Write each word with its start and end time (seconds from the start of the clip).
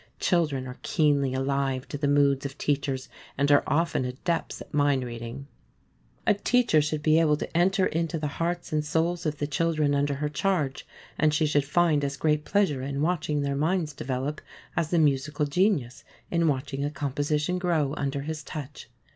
Children 0.19 0.65
are 0.65 0.79
keenly 0.81 1.35
alive 1.35 1.87
to 1.89 1.95
the 1.99 2.07
moods 2.07 2.43
of 2.43 2.57
teachers 2.57 3.07
and 3.37 3.51
are 3.51 3.61
often 3.67 4.03
adepts 4.03 4.59
in 4.59 4.67
mind 4.71 5.03
reading. 5.03 5.45
A 6.25 6.33
teacher 6.33 6.81
should 6.81 7.03
be 7.03 7.19
able 7.19 7.37
to 7.37 7.55
enter 7.55 7.85
into 7.85 8.17
the 8.17 8.25
hearts 8.41 8.73
and 8.73 8.83
souls 8.83 9.27
of 9.27 9.37
the 9.37 9.45
children 9.45 9.93
under 9.93 10.15
her 10.15 10.27
charge, 10.27 10.87
and 11.19 11.31
she 11.35 11.45
should 11.45 11.65
find 11.65 12.03
as 12.03 12.17
great 12.17 12.45
pleasure 12.45 12.81
in 12.81 13.03
watching 13.03 13.41
their 13.43 13.55
minds 13.55 13.93
develop 13.93 14.41
as 14.75 14.89
the 14.89 14.97
musical 14.97 15.45
genius 15.45 16.03
in 16.31 16.47
watching 16.47 16.83
a 16.83 16.89
composition 16.89 17.59
grow 17.59 17.93
under 17.95 18.21
his 18.21 18.43
touch. 18.43 18.89